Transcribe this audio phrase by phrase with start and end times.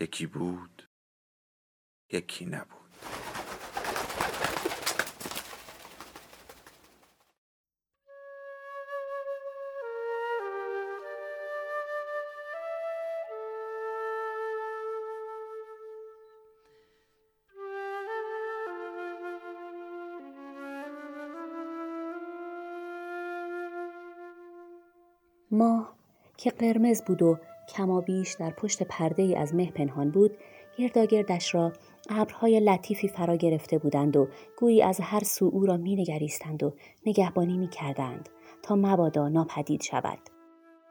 [0.00, 0.88] یکی بود
[2.12, 2.84] یکی نبود.
[25.50, 25.94] ماه
[26.36, 30.36] که قرمز بود و کمابیش در پشت پرده ای از مه پنهان بود
[30.76, 31.72] گرداگردش را
[32.10, 36.74] ابرهای لطیفی فرا گرفته بودند و گویی از هر سو او را می نگریستند و
[37.06, 38.28] نگهبانی می کردند
[38.62, 40.18] تا مبادا ناپدید شود.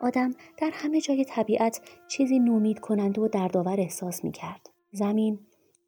[0.02, 4.70] آدم در همه جای طبیعت چیزی نومید کنند و دردآور احساس می کرد.
[4.92, 5.40] زمین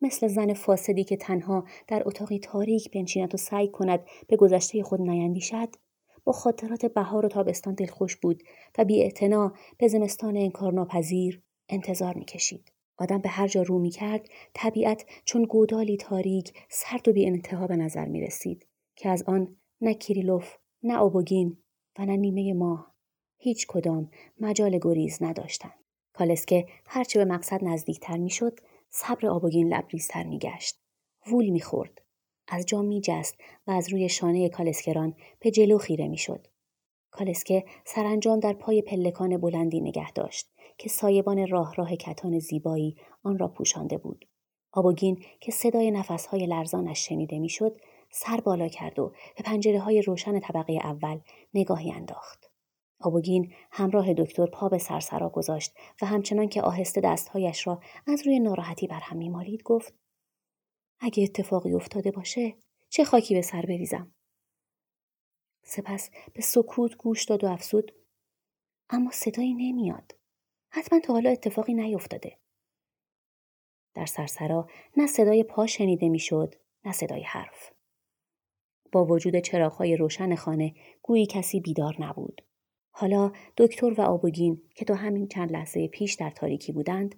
[0.01, 5.01] مثل زن فاسدی که تنها در اتاقی تاریک بنشیند و سعی کند به گذشته خود
[5.01, 5.69] نیندیشد
[6.25, 8.43] با خاطرات بهار و تابستان دلخوش بود
[8.77, 9.13] و بی
[9.77, 12.71] به زمستان انکارناپذیر انتظار می‌کشید.
[12.97, 17.67] آدم به هر جا رو می کرد طبیعت چون گودالی تاریک سرد و بی انتها
[17.67, 18.65] به نظر می رسید
[18.95, 20.53] که از آن نه کریلوف
[20.83, 21.57] نه آبوگین
[21.99, 22.95] و نه نیمه ماه
[23.37, 25.73] هیچ کدام مجال گریز نداشتند.
[26.13, 28.59] کالسکه هرچه به مقصد نزدیکتر می‌شد
[28.89, 30.79] صبر آبوگین لبریزتر میگشت
[31.27, 32.01] وول می‌خورد
[32.47, 33.35] از جا می جست
[33.67, 36.47] و از روی شانه کالسکران به جلو خیره می شد.
[37.11, 43.37] کالسکه سرانجام در پای پلکان بلندی نگه داشت که سایبان راه راه کتان زیبایی آن
[43.37, 44.25] را پوشانده بود.
[44.71, 47.77] آبوگین که صدای نفسهای لرزانش شنیده می‌شد
[48.11, 51.19] سر بالا کرد و به پنجره های روشن طبقه اول
[51.53, 52.51] نگاهی انداخت.
[52.99, 58.39] آبوگین همراه دکتر پا به سرسرا گذاشت و همچنان که آهسته دستهایش را از روی
[58.39, 59.93] ناراحتی بر هم میمالید گفت
[60.99, 62.55] اگه اتفاقی افتاده باشه
[62.89, 64.11] چه خاکی به سر بریزم؟
[65.63, 67.91] سپس به سکوت گوش داد و افسود
[68.89, 70.15] اما صدایی نمیاد.
[70.69, 72.37] حتما تا حالا اتفاقی نیفتاده.
[73.93, 74.67] در سرسرا
[74.97, 77.71] نه صدای پا شنیده می‌شد نه صدای حرف.
[78.91, 82.41] با وجود چراغهای روشن خانه گویی کسی بیدار نبود.
[82.91, 87.15] حالا دکتر و آبوگین که تا همین چند لحظه پیش در تاریکی بودند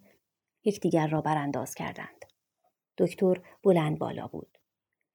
[0.63, 2.25] یکدیگر را برانداز کردند.
[2.97, 4.57] دکتر بلند بالا بود.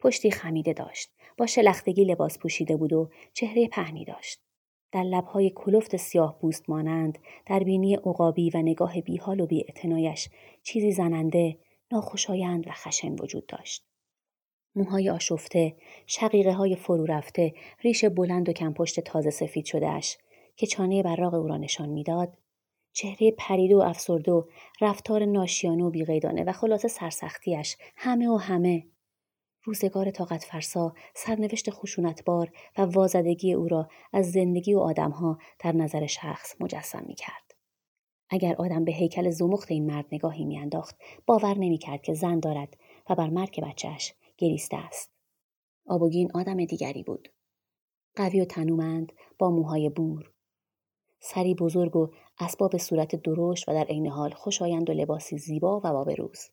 [0.00, 1.10] پشتی خمیده داشت.
[1.36, 4.40] با شلختگی لباس پوشیده بود و چهره پهنی داشت.
[4.92, 9.66] در لبهای کلفت سیاه بوست مانند در بینی عقابی و نگاه بیحال و بی
[10.62, 11.58] چیزی زننده
[11.92, 13.84] ناخوشایند و خشن وجود داشت.
[14.74, 15.76] موهای آشفته،
[16.06, 20.18] شقیقه های فرو رفته، ریش بلند و کمپشت تازه سفید شدهش
[20.56, 22.38] که چانه براغ او را نشان می‌داد
[22.92, 24.42] چهره پریده و افسرده و
[24.80, 28.86] رفتار ناشیانه و بیقیدانه و خلاصه سرسختیش همه و همه.
[29.64, 36.06] روزگار طاقت فرسا سرنوشت خشونتبار و وازدگی او را از زندگی و آدمها در نظر
[36.06, 37.54] شخص مجسم می کرد.
[38.30, 42.76] اگر آدم به هیکل زمخت این مرد نگاهی میانداخت باور نمی‌کرد که زن دارد
[43.10, 45.10] و بر مرگ بچهش گریسته است.
[45.86, 47.28] آبوگین آدم دیگری بود.
[48.16, 50.32] قوی و تنومند با موهای بور.
[51.20, 52.10] سری بزرگ و
[52.42, 55.86] اسباب صورت درشت و در عین حال خوشایند و لباسی زیبا و
[56.18, 56.50] روز.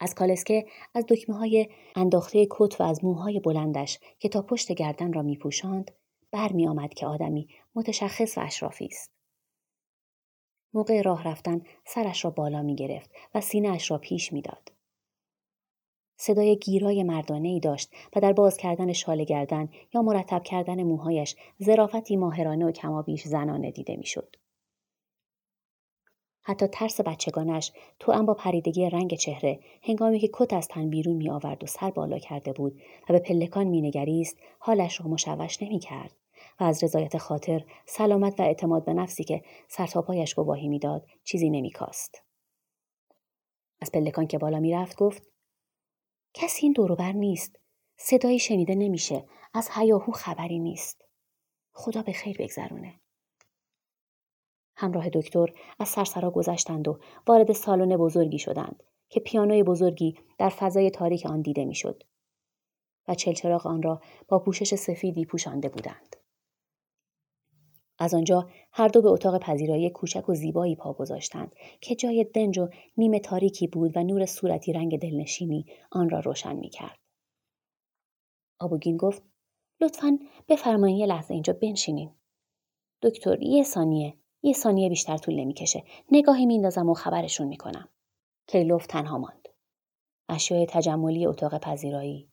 [0.00, 5.12] از کالسکه از دکمه های انداخته کت و از موهای بلندش که تا پشت گردن
[5.12, 5.90] را می پوشاند
[6.30, 9.10] برمی آمد که آدمی متشخص و اشرافی است.
[10.74, 14.72] موقع راه رفتن سرش را بالا می گرفت و سینه اش را پیش می داد.
[16.16, 21.36] صدای گیرای مردانه ای داشت و در باز کردن شال گردن یا مرتب کردن موهایش
[21.62, 24.36] ظرافتی ماهرانه و کمابیش زنانه دیده می‌شد.
[26.44, 31.30] حتی ترس بچگانش تو با پریدگی رنگ چهره هنگامی که کت از تن بیرون می
[31.30, 35.78] آورد و سر بالا کرده بود و به پلکان می نگریست حالش را مشوش نمی
[35.78, 36.12] کرد
[36.60, 42.22] و از رضایت خاطر سلامت و اعتماد به نفسی که سرتاپایش گواهی می‌داد چیزی نمیکاست
[43.80, 45.22] از پلکان که بالا می‌رفت گفت
[46.34, 47.56] کسی این دوروبر نیست.
[47.96, 49.24] صدایی شنیده نمیشه.
[49.54, 51.04] از هیاهو خبری نیست.
[51.72, 53.00] خدا به خیر بگذرونه.
[54.76, 60.90] همراه دکتر از سرسرا گذشتند و وارد سالن بزرگی شدند که پیانوی بزرگی در فضای
[60.90, 62.02] تاریک آن دیده می‌شد
[63.08, 66.16] و چلچراغ آن را با پوشش سفیدی پوشانده بودند.
[67.98, 72.58] از آنجا هر دو به اتاق پذیرایی کوچک و زیبایی پا گذاشتند که جای دنج
[72.58, 76.98] و نیمه تاریکی بود و نور صورتی رنگ دلنشینی آن را روشن می کرد.
[78.60, 79.22] آبوگین گفت
[79.80, 80.18] لطفا
[80.48, 82.10] بفرمایید یه لحظه اینجا بنشینین.
[83.02, 85.84] دکتر یه ثانیه یه ثانیه بیشتر طول نمی‌کشه.
[86.12, 87.88] نگاهی میندازم و خبرشون می‌کنم.
[88.46, 89.48] کیلوف تنها ماند.
[90.28, 92.28] اشیای تجملی اتاق پذیرایی.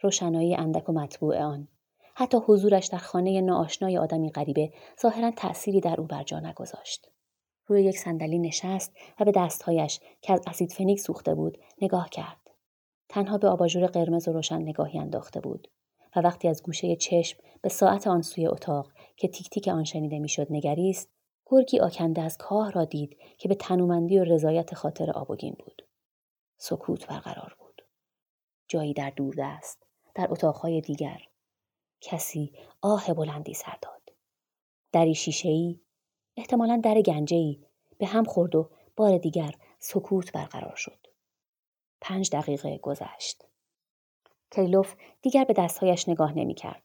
[0.00, 1.68] روشنایی اندک و مطبوع آن.
[2.14, 7.10] حتی حضورش در خانه ناآشنای آدمی غریبه ظاهرا تأثیری در او بر جا نگذاشت.
[7.66, 12.50] روی یک صندلی نشست و به دستهایش که از اسید فنیک سوخته بود نگاه کرد.
[13.08, 15.68] تنها به آباژور قرمز و روشن نگاهی انداخته بود
[16.16, 20.18] و وقتی از گوشه چشم به ساعت آن سوی اتاق که تیک تیک آن شنیده
[20.18, 21.19] می‌شد نگریست
[21.52, 25.82] گرگی آکنده از کاه را دید که به تنومندی و رضایت خاطر آبوگین بود.
[26.56, 27.82] سکوت برقرار بود.
[28.68, 31.20] جایی در دوردست در اتاقهای دیگر.
[32.00, 34.12] کسی آه بلندی سر داد.
[34.92, 35.80] دری شیشهای
[36.36, 37.60] احتمالا در گنجهای
[37.98, 41.06] به هم خورد و بار دیگر سکوت برقرار شد.
[42.00, 43.46] پنج دقیقه گذشت.
[44.50, 46.82] کیلوف دیگر به دستهایش نگاه نمی‌کرد.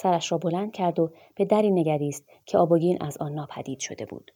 [0.00, 4.30] سرش را بلند کرد و به دری نگریست که آبوگین از آن ناپدید شده بود.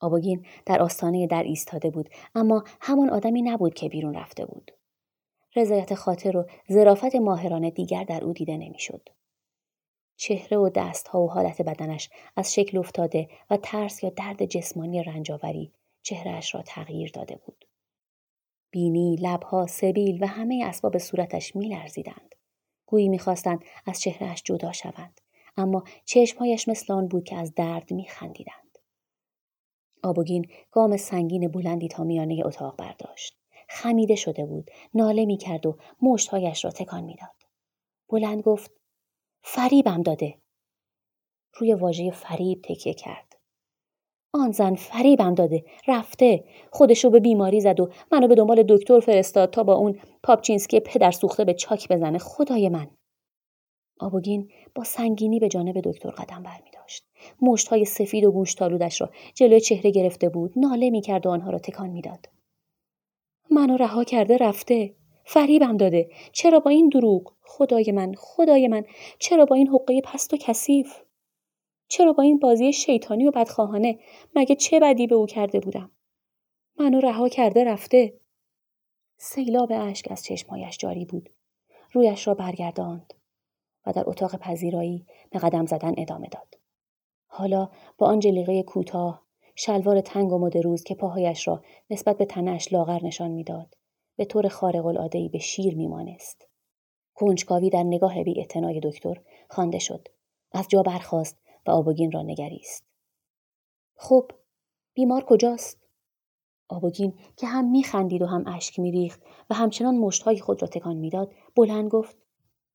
[0.00, 4.70] آبوگین در آستانه در ایستاده بود اما همان آدمی نبود که بیرون رفته بود.
[5.56, 9.08] رضایت خاطر و ظرافت ماهرانه دیگر در او دیده نمی‌شد.
[10.16, 15.72] چهره و دستها و حالت بدنش از شکل افتاده و ترس یا درد جسمانی رنجاوری
[16.02, 17.64] چهرهش را تغییر داده بود.
[18.70, 22.34] بینی، لبها، سبیل و همه اسباب صورتش میلرزیدند.
[22.86, 25.20] گویی می‌خواستند از چهرهش جدا شوند
[25.56, 28.78] اما چشمهایش مثل آن بود که از درد میخندیدند.
[30.02, 33.38] آبوگین گام سنگین بلندی تا میانه اتاق برداشت.
[33.68, 37.34] خمیده شده بود ناله می‌کرد و مشتهایش را تکان می‌داد.
[38.08, 38.70] بلند گفت
[39.42, 40.38] فریبم داده.
[41.54, 43.23] روی واژه فریب تکیه کرد.
[44.34, 49.50] آن زن فریبم داده رفته خودشو به بیماری زد و منو به دنبال دکتر فرستاد
[49.50, 52.86] تا با اون پاپچینسکی پدر سوخته به چاک بزنه خدای من
[54.00, 57.04] آبوگین با سنگینی به جانب دکتر قدم برمی داشت.
[57.42, 60.52] مشت های سفید و گوش تالودش را جلوی چهره گرفته بود.
[60.56, 62.28] ناله می کرد و آنها را تکان می‌داد.
[63.50, 64.94] منو رها کرده رفته.
[65.24, 66.08] فریبم داده.
[66.32, 68.84] چرا با این دروغ؟ خدای من، خدای من،
[69.18, 71.04] چرا با این حقه پست و کثیف؟
[71.94, 73.98] چرا با این بازی شیطانی و بدخواهانه؟
[74.36, 75.90] مگه چه بدی به او کرده بودم؟
[76.78, 78.20] منو رها کرده رفته.
[79.16, 81.30] سیلاب اشک از چشمهایش جاری بود.
[81.92, 83.14] رویش را برگرداند
[83.86, 86.58] و در اتاق پذیرایی به قدم زدن ادامه داد.
[87.26, 89.22] حالا با آن جلیقه کوتاه
[89.54, 93.74] شلوار تنگ و مدروز که پاهایش را نسبت به تنش لاغر نشان می‌داد
[94.16, 96.48] به طور خارق العاده به شیر میمانست.
[97.14, 98.46] کنجکاوی در نگاه بی
[98.82, 100.08] دکتر خوانده شد.
[100.52, 102.84] از جا برخاست و آبوگین را نگریست.
[103.96, 104.30] خب
[104.94, 105.84] بیمار کجاست؟
[106.68, 111.32] آبوگین که هم میخندید و هم اشک میریخت و همچنان مشتهای خود را تکان می‌داد
[111.56, 112.16] بلند گفت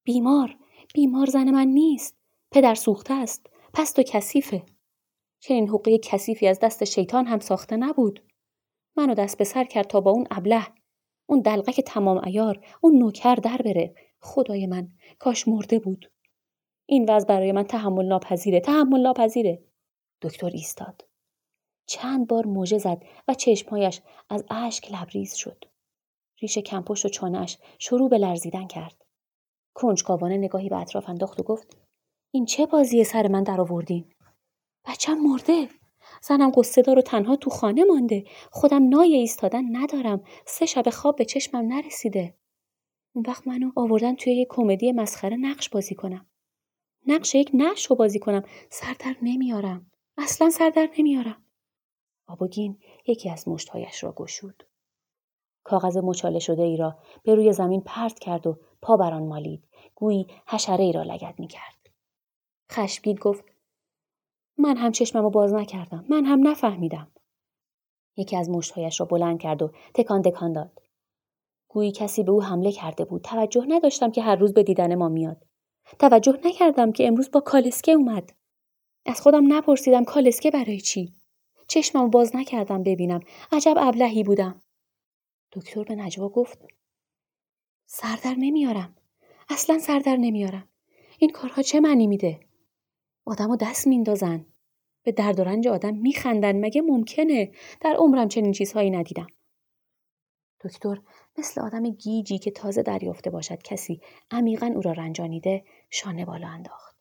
[0.04, 0.56] بیمار
[0.94, 2.18] بیمار زن من نیست
[2.52, 4.64] پدر سوخته است پست و کثیفه
[5.40, 8.24] چنین حقه کثیفی از دست شیطان هم ساخته نبود
[8.96, 10.68] منو دست به سر کرد تا با اون ابله
[11.26, 14.90] اون دلقک تمام ایار اون نوکر در بره خدای من
[15.20, 16.12] کاش مرده بود
[16.92, 19.64] این وضع برای من تحمل ناپذیره تحمل ناپذیره
[20.22, 21.06] دکتر ایستاد.
[21.86, 25.66] چند بار موجه زد و چشمهایش از اشک لبریز شد.
[26.42, 29.06] ریش کمپشت و چانهاش شروع به لرزیدن کرد.
[29.74, 31.78] کنجکاوانه نگاهی به اطراف انداخت و گفت
[32.32, 34.14] این چه بازی سر من در آوردین؟
[34.86, 35.70] بچم مرده.
[36.22, 38.24] زنم قصه دار و تنها تو خانه مانده.
[38.52, 40.24] خودم نای ایستادن ندارم.
[40.46, 42.34] سه شب خواب به چشمم نرسیده.
[43.16, 46.26] اون وقت منو آوردن توی یه کمدی مسخره نقش بازی کنم.
[47.10, 48.44] نقش یک نقش رو بازی کنم.
[48.70, 49.92] سردر نمیارم.
[50.18, 51.44] اصلا سردر نمیارم.
[52.28, 54.64] آبوگین یکی از مشتهایش را گشود.
[55.64, 59.64] کاغذ مچاله شده ای را به روی زمین پرت کرد و پا بر آن مالید.
[59.96, 61.90] گویی حشره ای را لگد می کرد.
[62.72, 63.44] خشمگین گفت
[64.58, 66.06] من هم چشمم رو باز نکردم.
[66.10, 67.12] من هم نفهمیدم.
[68.18, 70.82] یکی از مشتهایش را بلند کرد و تکان تکان داد.
[71.68, 73.22] گویی کسی به او حمله کرده بود.
[73.22, 75.49] توجه نداشتم که هر روز به دیدن ما میاد.
[76.00, 78.34] توجه نکردم که امروز با کالسکه اومد.
[79.06, 81.14] از خودم نپرسیدم کالسکه برای چی؟
[81.68, 83.20] چشمم باز نکردم ببینم.
[83.52, 84.62] عجب ابلهی بودم.
[85.52, 86.60] دکتر به نجوا گفت
[87.86, 88.96] سردر نمیارم.
[89.50, 90.70] اصلا سردر نمیارم.
[91.20, 92.40] این کارها چه معنی میده؟
[93.26, 94.46] آدمو دست میندازن.
[95.04, 99.28] به درد و رنج آدم میخندن مگه ممکنه؟ در عمرم چنین چیزهایی ندیدم.
[100.62, 101.02] دکتر
[101.40, 106.98] مثل آدم گیجی که تازه دریافته باشد کسی عمیقا او را رنجانیده شانه بالا انداخت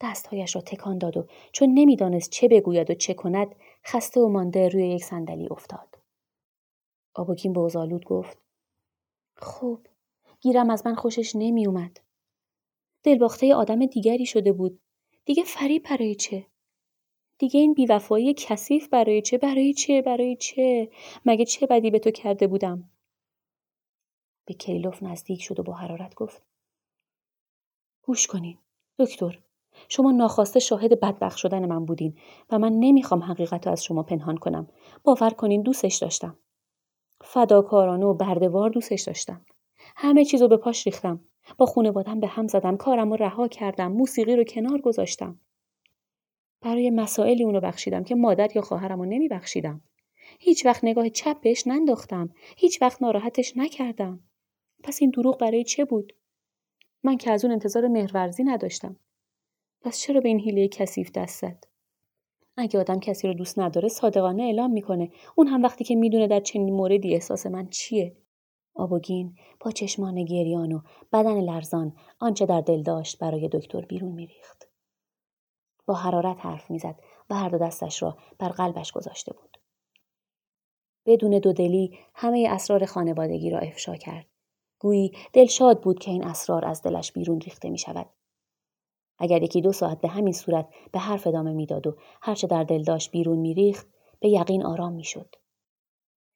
[0.00, 3.54] دستهایش را تکان داد و چون نمی‌دانست چه بگوید و چه کند
[3.84, 5.98] خسته و مانده روی یک صندلی افتاد
[7.14, 8.38] آبوکین به اوزالود گفت
[9.36, 9.80] خب
[10.40, 12.00] گیرم از من خوشش نمی اومد.
[13.02, 14.80] دلباخته آدم دیگری شده بود.
[15.24, 16.46] دیگه فریب برای چه؟
[17.38, 20.90] دیگه این بیوفایی کثیف برای چه؟ برای چه؟ برای چه؟
[21.24, 22.90] مگه چه بدی به تو کرده بودم؟
[24.44, 26.42] به کیلوف نزدیک شد و با حرارت گفت
[28.02, 28.58] گوش کنین
[28.98, 29.38] دکتر
[29.88, 32.18] شما ناخواسته شاهد بدبخت شدن من بودین
[32.50, 34.68] و من نمی‌خوام حقیقت رو از شما پنهان کنم
[35.04, 36.38] باور کنین دوستش داشتم
[37.20, 39.46] فداکارانه و بردوار دوستش داشتم
[39.96, 41.20] همه چیز رو به پاش ریختم
[41.58, 45.40] با خونوادم به هم زدم کارم رو رها کردم موسیقی رو کنار گذاشتم
[46.64, 49.80] برای مسائلی اونو بخشیدم که مادر یا خواهرم رو نمی بخشیدم.
[50.38, 52.30] هیچ وقت نگاه چپ بهش ننداختم.
[52.56, 54.20] هیچ وقت ناراحتش نکردم.
[54.84, 56.12] پس این دروغ برای چه بود؟
[57.02, 58.96] من که از اون انتظار مهرورزی نداشتم.
[59.80, 61.64] پس چرا به این حیله کثیف دست زد؟
[62.56, 66.40] اگه آدم کسی رو دوست نداره صادقانه اعلام می‌کنه اون هم وقتی که می‌دونه در
[66.40, 68.16] چنین موردی احساس من چیه
[68.74, 70.80] آبوگین با چشمان گریان و
[71.12, 74.68] بدن لرزان آنچه در دل داشت برای دکتر بیرون میریخت
[75.86, 77.00] با حرارت حرف می‌زد
[77.30, 79.58] و هر دو دستش را بر قلبش گذاشته بود
[81.06, 84.26] بدون دودلی همه اسرار خانوادگی را افشا کرد
[84.78, 88.06] گویی دلشاد بود که این اسرار از دلش بیرون ریخته می شود.
[89.18, 92.82] اگر یکی دو ساعت به همین صورت به حرف ادامه می‌داد و هرچه در دل
[92.82, 93.86] داشت بیرون میریخت
[94.20, 95.34] به یقین آرام می‌شد.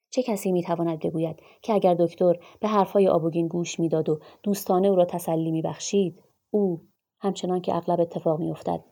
[0.09, 4.95] چه کسی می‌تواند بگوید که اگر دکتر به حرفهای آبوگین گوش می‌داد و دوستانه او
[4.95, 6.87] را تسلی میبخشید او
[7.21, 8.83] همچنان که اغلب اتفاق میافتد.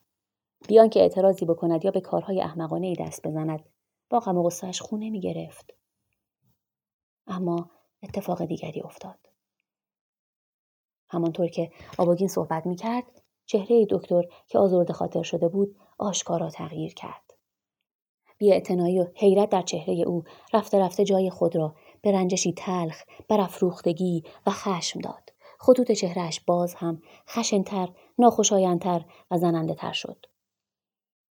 [0.68, 3.70] بیان که اعتراضی بکند یا به کارهای احمقانه ای دست بزند
[4.10, 5.74] با غم و غصهاش خونه می‌گرفت
[7.28, 7.70] اما
[8.04, 9.27] اتفاق دیگری افتاد.
[11.10, 13.04] همانطور که آبوگین صحبت می‌کرد
[13.46, 17.34] چهره دکتر که آزرده خاطر شده بود آشکارا تغییر کرد.
[18.38, 18.52] بی
[19.00, 20.24] و حیرت در چهره او
[20.54, 25.30] رفته رفته جای خود را به رنجشی تلخ، برافروختگی و خشم داد.
[25.60, 30.26] خطوط چهرهش باز هم خشنتر، ناخوشایندتر و زننده تر شد.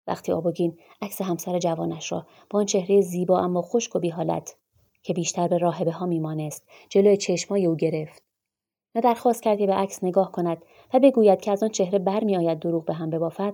[0.08, 4.56] وقتی آبوگین عکس همسر جوانش را با آن چهره زیبا اما خشک و بیحالت
[5.04, 8.29] که بیشتر به راهبه ها میمانست جلوی چشمای او گرفت
[8.96, 12.60] و درخواست کرد که به عکس نگاه کند و بگوید که از آن چهره برمیآید
[12.60, 13.54] دروغ به هم ببافد.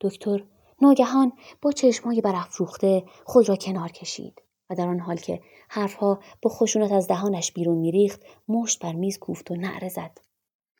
[0.00, 0.44] دکتر
[0.82, 1.32] ناگهان
[1.62, 6.92] با چشمهای برافروخته خود را کنار کشید و در آن حال که حرفها با خشونت
[6.92, 10.18] از دهانش بیرون میریخت مشت بر میز کوفت و نعره زد.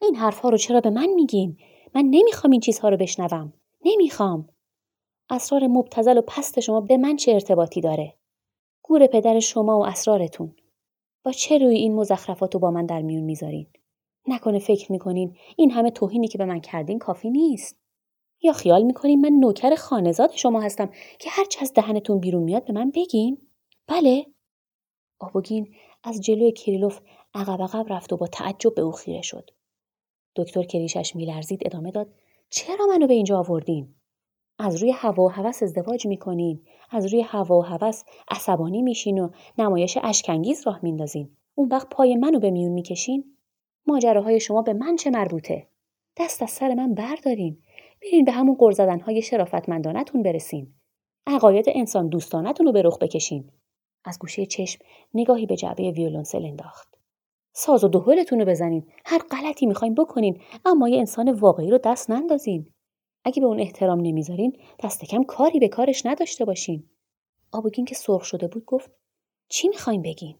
[0.03, 1.59] این حرفها رو چرا به من میگین؟
[1.95, 3.53] من نمی‌خوام این چیزها رو بشنوم.
[3.85, 4.49] نمی‌خوام.
[5.31, 8.15] اسرار مبتزل و پست شما به من چه ارتباطی داره؟
[8.83, 10.57] گور پدر شما و اسرارتون.
[11.25, 13.67] با چه روی این مزخرفات رو با من در میون می‌ذارین؟
[14.29, 17.77] نکنه فکر می‌کنین این همه توهینی که به من کردین کافی نیست.
[18.43, 22.73] یا خیال می‌کنین من نوکر خانزاد شما هستم که هرچه از دهنتون بیرون میاد به
[22.73, 23.39] من بگین؟
[23.87, 24.27] بله.
[25.21, 27.01] آبوگین از جلوی کریلوف
[27.35, 29.51] عقب عقب رفت و با تعجب به او خیره شد.
[30.37, 32.15] دکتر کریشش میلرزید ادامه داد.
[32.51, 33.95] چرا منو به اینجا آوردین؟
[34.59, 36.63] از روی هوا و هوس ازدواج می‌کنین.
[36.91, 41.37] از روی هوا و هوس عصبانی میشین و نمایش اشکنگیز راه میندازین.
[41.55, 43.25] اون وقت پای منو به میون می‌کشین.
[43.87, 45.67] ماجراهای شما به من چه مربوطه؟
[46.17, 47.59] دست از سر من بردارین.
[48.03, 50.75] برین به همون قر های شرافتمندانتون برسین.
[51.27, 53.51] عقاید انسان دوستانتون رو به رخ بکشین.
[54.05, 54.85] از گوشه چشم
[55.15, 56.95] نگاهی به جعبه ویولونسل انداخت.
[57.53, 58.87] ساز و دهلتون رو بزنین.
[59.05, 62.74] هر غلطی می‌خواین بکنین اما یه انسان واقعی رو دست نندازین.
[63.25, 66.89] اگه به اون احترام نمی‌ذارین دست کم کاری به کارش نداشته باشین.
[67.53, 68.91] آبوگین که سرخ شده بود گفت
[69.49, 70.37] چی می‌خواین بگین؟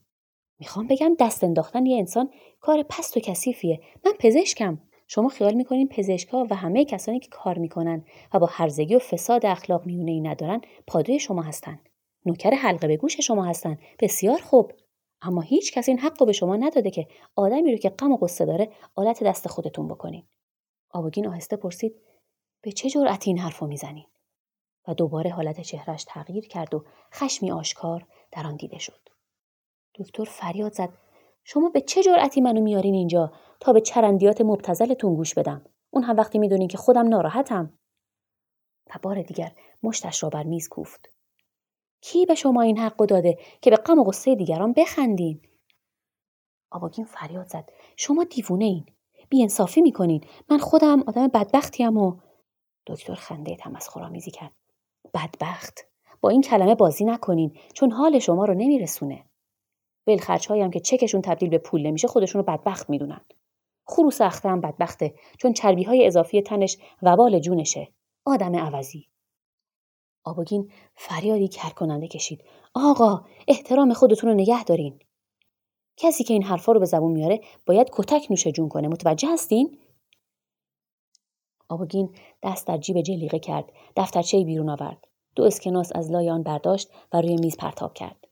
[0.59, 3.79] می‌خوام بگم دست انداختن یه انسان کار پست و کثیفیه.
[4.05, 4.81] من پزشکم.
[5.07, 9.45] شما خیال می‌کنین پزشکها و همه کسانی که کار می‌کنن و با هرزگی و فساد
[9.45, 11.79] اخلاق میونه ای ندارن پادوی شما هستن.
[12.25, 13.77] نوکر حلقه به گوش شما هستن.
[13.99, 14.71] بسیار خوب.
[15.21, 18.17] اما هیچ کس این حق رو به شما نداده که آدمی رو که غم و
[18.17, 20.23] قصه داره آلت دست خودتون بکنین.
[20.89, 21.95] آبوگین آهسته پرسید
[22.65, 24.05] به چه جرأتی این حرفو می‌زنین؟
[24.87, 29.09] و دوباره حالت چهرش تغییر کرد و خشمی آشکار در آن دیده شد.
[29.95, 30.89] دکتر فریاد زد.
[31.43, 36.17] شما به چه جرأتی منو میارین اینجا تا به چرندیات مبتزلتون گوش بدم؟ اون هم
[36.17, 37.79] وقتی می‌دونین که خودم ناراحتم.
[38.89, 39.51] و بار دیگر
[39.83, 41.09] مشتش را بر میز کوفت.
[42.01, 45.41] کی به شما این حق داده که به غم و غصه دیگران بخندین؟
[46.71, 47.69] آباگین فریاد زد.
[47.97, 48.85] شما دیوونه این.
[49.29, 50.23] بیانصافی می‌کنین.
[50.49, 52.19] من خودم آدم بدبختیم و
[52.87, 54.51] دکتر خنده تمسخرآمیزی کرد
[55.13, 55.79] بدبخت
[56.21, 59.25] با این کلمه بازی نکنین چون حال شما رو نمیرسونه
[60.07, 63.21] ولخرج هم که چکشون تبدیل به پول نمیشه خودشون رو بدبخت می‌دونن
[63.87, 67.87] خروس اخته هم بدبخته چون چربی های اضافی تنش وبال جونشه.
[68.25, 69.07] آدم عوضی.
[70.23, 72.43] آبوگین فریادی کر کننده کشید.
[72.73, 74.99] آقا احترام خودتون رو نگه دارین.
[75.97, 78.87] کسی که این حرفا رو به زبون میاره باید کتک نوش جون کنه.
[78.87, 79.77] متوجه هستین؟
[81.69, 83.71] آبوگین دست در جیب جلیقه کرد.
[83.95, 85.07] دفترچه بیرون آورد.
[85.35, 88.27] دو اسکناس از لای آن برداشت و روی میز پرتاب کرد.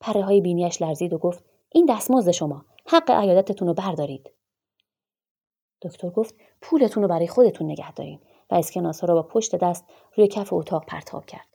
[0.00, 2.64] پره های بینیش لرزید و گفت این دستمزد شما.
[2.86, 4.30] حق عیادتتون رو بردارید.
[5.82, 9.84] دکتر گفت پولتون رو برای خودتون نگه دارین و اسکناس ها را با پشت دست
[10.16, 11.48] روی کف اتاق پرتاب کرد.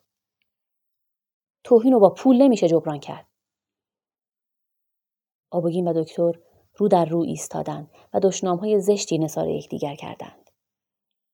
[1.63, 3.27] توهین رو با پول نمیشه جبران کرد.
[5.51, 6.39] آبوگین و دکتر
[6.77, 10.40] رو در رو ایستادند و دشنام های زشتی نثار یکدیگر کردند.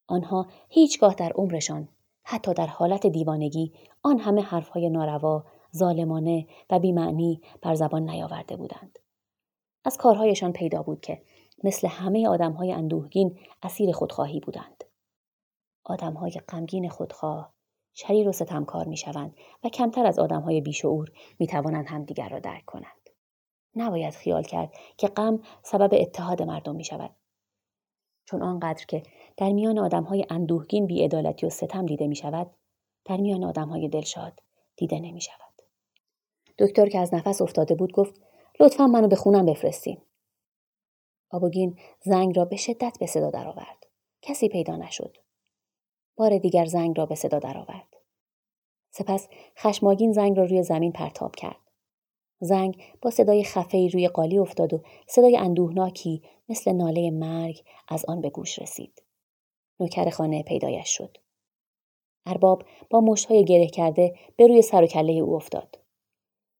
[0.07, 1.89] آنها هیچگاه در عمرشان
[2.23, 3.73] حتی در حالت دیوانگی
[4.03, 5.43] آن همه حرفهای ناروا،
[5.75, 8.99] ظالمانه و بیمعنی بر زبان نیاورده بودند.
[9.85, 11.21] از کارهایشان پیدا بود که
[11.63, 14.83] مثل همه آدمهای اندوهگین اسیر خودخواهی بودند.
[15.83, 17.53] آدمهای غمگین خودخواه
[17.93, 23.09] شریر و ستمکار می‌شوند و کمتر از آدمهای بیشعور می‌توانند همدیگر را درک کنند.
[23.75, 27.11] نباید خیال کرد که غم سبب اتحاد مردم می شود.
[28.29, 29.03] چون آنقدر که
[29.37, 32.51] در میان آدمهای اندوهگین بیعدالتی و ستم دیده می شود،
[33.05, 34.39] در میان آدمهای دلشاد
[34.75, 35.61] دیده نمی شود.
[36.59, 38.21] دکتر که از نفس افتاده بود گفت
[38.59, 40.01] لطفا منو به خونم بفرستین.
[41.31, 43.85] آبوگین زنگ را به شدت به صدا درآورد.
[44.21, 45.17] کسی پیدا نشد.
[46.15, 47.93] بار دیگر زنگ را به صدا درآورد.
[48.91, 51.59] سپس خشماگین زنگ را روی زمین پرتاب کرد.
[52.39, 58.21] زنگ با صدای خفهی روی قالی افتاد و صدای اندوهناکی مثل ناله مرگ از آن
[58.21, 59.03] به گوش رسید.
[59.79, 61.17] نوکر خانه پیدایش شد.
[62.25, 65.79] ارباب با مشتهای گره کرده به روی سر و کله او افتاد.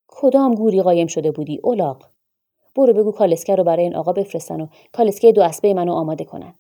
[0.07, 2.03] کدام گوری قایم شده بودی اولاق
[2.75, 6.53] برو بگو کالسکه رو برای این آقا بفرستن و کالسکه دو اسبه منو آماده کنن.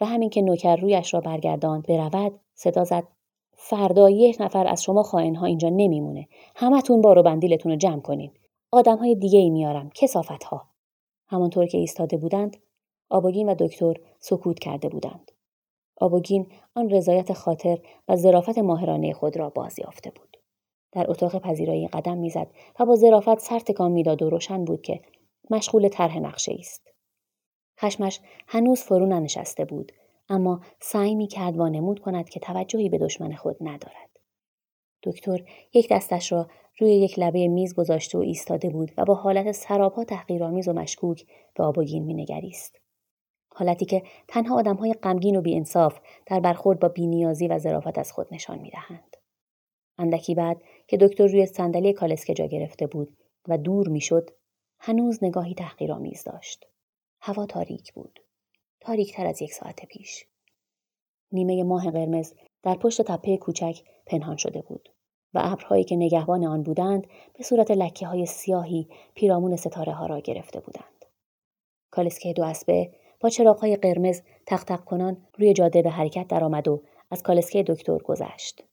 [0.00, 3.04] و همین که نوکر رویش را برگرداند برود صدا زد.
[3.52, 6.28] فردا یک نفر از شما ها اینجا نمیمونه.
[6.56, 8.30] همتون بارو بندیلتون رو جمع کنین.
[8.72, 9.90] های دیگه ای میارم.
[9.94, 10.69] کسافت ها
[11.30, 12.56] همانطور که ایستاده بودند
[13.10, 15.32] آبوگین و دکتر سکوت کرده بودند
[15.96, 20.36] آبوگین آن رضایت خاطر و ظرافت ماهرانه خود را بازیافته بود
[20.92, 22.46] در اتاق پذیرایی قدم می‌زد
[22.80, 25.00] و با ظرافت سر تکان می‌داد و روشن بود که
[25.50, 26.92] مشغول طرح نقشه است.
[27.80, 29.92] خشمش هنوز فرو ننشسته بود
[30.28, 34.10] اما سعی می کرد وانمود کند که توجهی به دشمن خود ندارد.
[35.02, 36.48] دکتر یک دستش را
[36.80, 41.26] روی یک لبه میز گذاشته و ایستاده بود و با حالت سراپا تحقیرآمیز و مشکوک
[41.54, 42.80] به آبوگین مینگریست.
[43.54, 48.26] حالتی که تنها آدمهای غمگین و بیانصاف در برخورد با بینیازی و ظرافت از خود
[48.30, 49.16] نشان می‌دهند.
[49.98, 53.16] اندکی بعد که دکتر روی صندلی کالسکه جا گرفته بود
[53.48, 54.30] و دور می‌شد
[54.78, 56.66] هنوز نگاهی تحقیرآمیز داشت.
[57.20, 58.20] هوا تاریک بود.
[58.80, 60.26] تر از یک ساعت پیش.
[61.32, 64.88] نیمه ماه قرمز در پشت تپه کوچک پنهان شده بود
[65.34, 70.20] و ابرهایی که نگهبان آن بودند به صورت لکه های سیاهی پیرامون ستاره ها را
[70.20, 71.04] گرفته بودند.
[71.90, 72.90] کالسکه دو اسبه
[73.20, 77.98] با چراغهای قرمز تق تق کنان روی جاده به حرکت درآمد و از کالسکه دکتر
[77.98, 78.64] گذشت.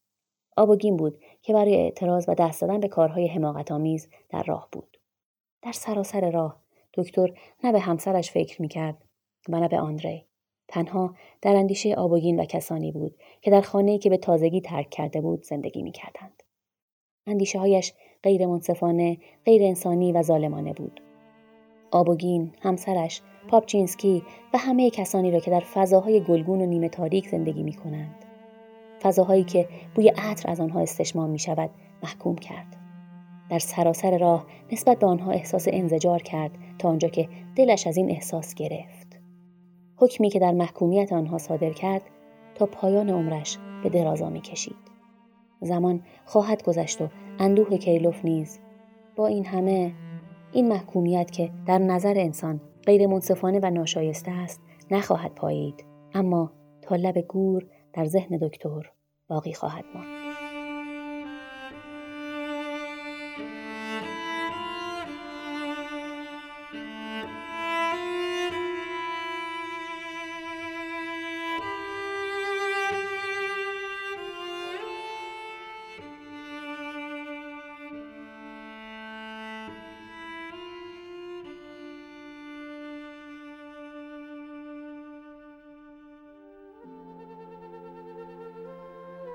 [0.57, 4.97] آبوگین بود که برای اعتراض و دست دادن به کارهای حماقتآمیز در راه بود.
[5.61, 6.61] در سراسر راه
[6.93, 9.05] دکتر نه به همسرش فکر می‌کرد
[9.49, 10.25] و نه به آندری
[10.67, 15.21] تنها در اندیشه آبوگین و کسانی بود که در خانه‌ای که به تازگی ترک کرده
[15.21, 16.43] بود زندگی می‌کردند
[17.27, 21.01] اندیشه هایش غیر منصفانه، غیر انسانی و ظالمانه بود.
[21.91, 27.63] آبوگین، همسرش، پاپچینسکی و همه کسانی را که در فضاهای گلگون و نیمه تاریک زندگی
[27.63, 28.25] می کنند.
[29.01, 31.69] فضاهایی که بوی عطر از آنها استشمام می شود
[32.03, 32.75] محکوم کرد.
[33.49, 38.11] در سراسر راه نسبت به آنها احساس انزجار کرد تا آنجا که دلش از این
[38.11, 39.19] احساس گرفت.
[39.97, 42.01] حکمی که در محکومیت آنها صادر کرد
[42.55, 44.96] تا پایان عمرش به درازا می کشید.
[45.61, 47.07] زمان خواهد گذشت و
[47.39, 48.59] اندوه کیلوف نیز
[49.15, 49.93] با این همه
[50.51, 56.97] این محکومیت که در نظر انسان غیر منصفانه و ناشایسته است نخواهد پایید اما تا
[57.27, 58.91] گور در ذهن دکتر
[59.27, 60.16] باقی خواهد ماند.